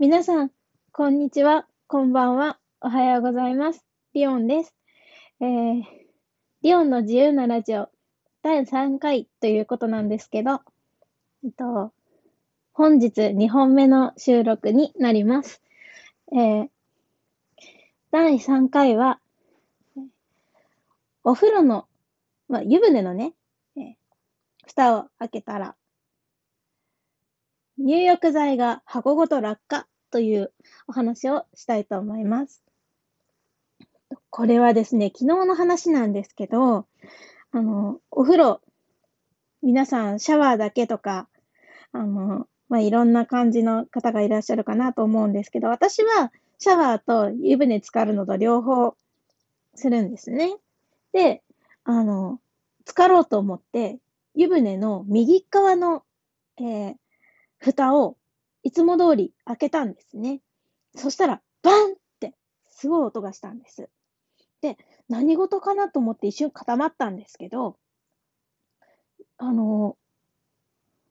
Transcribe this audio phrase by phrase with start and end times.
[0.00, 0.52] 皆さん、
[0.92, 3.84] こんにちは、こんばんは、おはようございます。
[4.14, 4.72] リオンです。
[5.40, 5.82] えー、
[6.62, 7.88] リオンの自由なラジオ
[8.40, 10.60] 第3回ということなんですけど、
[11.44, 11.92] えっと、
[12.72, 15.60] 本日2本目の収録になります。
[16.30, 16.68] えー、
[18.12, 19.18] 第3回は、
[21.24, 21.88] お風呂の、
[22.48, 23.32] まあ、湯船のね、
[23.76, 23.94] えー、
[24.64, 25.74] 蓋を開けたら、
[27.78, 30.52] 入浴剤が箱ごと落下という
[30.86, 32.62] お話をしたいと思います。
[34.30, 36.86] これはですね、昨日の話なんですけど、
[37.50, 38.60] あの、お風呂、
[39.62, 41.28] 皆さんシャワーだけとか、
[41.92, 48.94] あの、まあ、いろんな感じの方がいらっしゃるかなと思うんですけど、私はシャワーと湯船浸かるのと両方
[49.74, 50.56] するんですね。
[51.12, 51.42] で、
[51.84, 52.40] あの、
[52.80, 53.98] 浸かろうと思って、
[54.34, 56.02] 湯船の右側の、
[56.58, 56.94] えー、
[57.68, 58.16] 蓋を
[58.62, 60.40] いつも通り開けたんですね。
[60.96, 62.32] そしたら、バンって
[62.68, 63.90] すごい音がしたんです。
[64.62, 64.78] で、
[65.10, 67.76] 何事かなと思って一瞬固まったんですけど、
[69.36, 69.96] あの、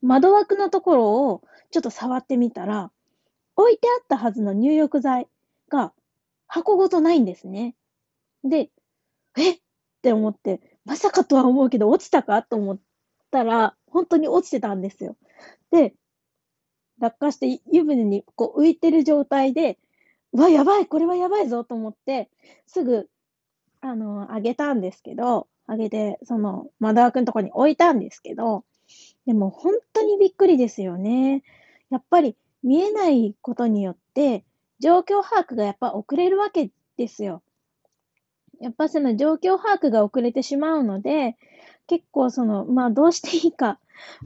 [0.00, 2.90] 窓枠のところをちょっと触ってみたら、
[3.56, 5.28] 置いてあったはずの入浴剤
[5.68, 5.92] が
[6.46, 7.74] 箱ごとないんですね。
[8.42, 8.70] で、
[9.36, 9.52] え？
[9.52, 9.60] っ
[10.00, 12.42] て思って、まさかとは思うけど落ちたか？
[12.42, 12.78] と思っ
[13.30, 15.16] たら、本当に落ちてたんですよ。
[15.70, 15.94] で、
[17.00, 19.78] 落下して湯船にこう浮いてる状態で、
[20.32, 22.28] うわ、やばい、これはやばいぞと思って、
[22.66, 23.08] すぐ、
[23.80, 28.64] あの、あげたんですけど、あげて、その、窓枠のとこに置いたんですけど、
[29.26, 31.42] でも本当にびっくりですよね。
[31.90, 34.44] やっぱり見えないことによって、
[34.80, 37.42] 状況把握がやっぱ遅れるわけですよ。
[38.60, 41.36] やっぱその状況把握が遅れてしまうので、
[41.86, 43.78] 結構その、まあどうしていいか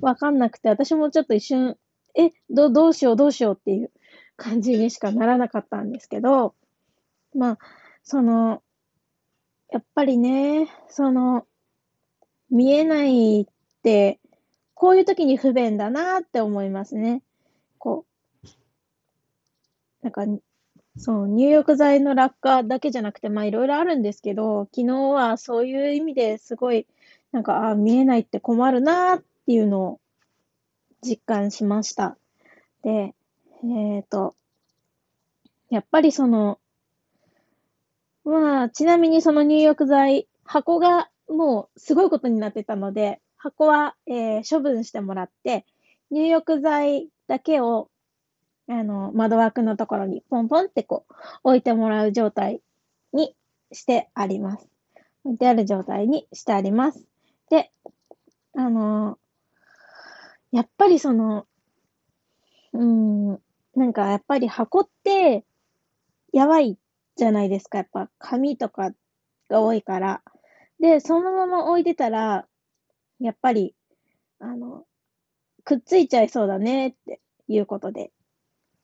[0.00, 1.76] わかんなくて、私もちょっと一瞬
[2.14, 3.90] え、ど、どうしようどうしようっていう
[4.36, 6.54] 感じにしかならなかったんですけど、
[7.34, 7.58] まあ、
[8.02, 8.62] その、
[9.70, 11.46] やっぱりね、その、
[12.50, 13.46] 見えないっ
[13.82, 14.18] て、
[14.74, 17.22] こういう時に不便だなって思いますね。
[17.78, 18.04] こ
[18.44, 18.48] う、
[20.02, 20.24] なんか、
[20.96, 26.86] そう、入浴剤の落下だけじゃなくて、まあいろいろあるんですけど、昨日はそういう意味ですごい、
[27.32, 30.00] なんか、ああ見えないって困るなっていうのを
[31.02, 32.16] 実感しました。
[32.82, 33.14] で、え
[34.00, 34.34] っ、ー、と、
[35.70, 36.58] やっぱりその、
[38.24, 45.64] まあ、ちなみにその入浴剤、箱がもうすごいことになってたので、箱は、えー、処分してもらって、
[46.10, 47.88] 入浴剤だけを、
[48.68, 52.60] あの、窓枠のところにポンポンってこう、置いてもらう状態
[53.12, 53.34] に
[53.72, 54.68] してあります。
[55.24, 57.06] 置いてある状態にしてあります。
[57.48, 57.70] で、
[58.54, 59.18] あの
[60.52, 61.46] やっぱりその、
[62.72, 63.40] うん、
[63.74, 65.44] なんかやっぱり箱って、
[66.32, 66.78] やばい
[67.16, 67.78] じゃないですか。
[67.78, 68.92] やっぱ紙とか
[69.48, 70.22] が多いから。
[70.78, 72.46] で、そのまま置いてたら、
[73.20, 73.74] やっぱり、
[74.38, 74.86] あの、
[75.64, 78.10] くっついちゃいそうだねっていうことで、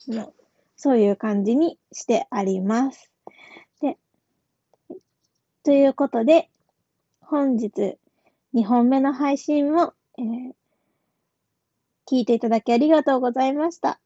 [0.09, 0.33] の
[0.77, 3.11] そういう感じにしてあります。
[3.81, 3.97] で、
[5.65, 6.51] ということで、
[7.21, 7.99] 本日
[8.55, 10.66] 2本目の配信も、えー
[12.11, 14.01] 聞いていただきありがとうございました。